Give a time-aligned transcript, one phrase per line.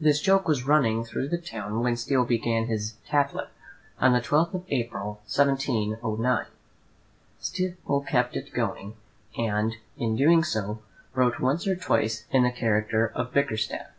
[0.00, 3.46] This joke was running through the town when Steele began his "Tatler"
[4.00, 6.46] on the 12th of April, 1709.
[7.38, 8.96] Steele kept it going,
[9.38, 10.80] and, in doing so,
[11.14, 13.92] wrote once or twice in the character of Bickerstaff.